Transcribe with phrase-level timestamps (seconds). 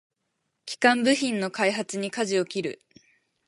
[0.65, 2.81] 基幹部品の開発にかじを切る